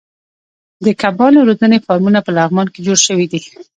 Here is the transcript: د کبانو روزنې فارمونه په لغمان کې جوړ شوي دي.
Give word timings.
د 0.85 0.87
کبانو 1.01 1.39
روزنې 1.47 1.77
فارمونه 1.85 2.19
په 2.23 2.31
لغمان 2.37 2.67
کې 2.73 2.79
جوړ 2.85 2.97
شوي 3.07 3.25
دي. 3.31 3.41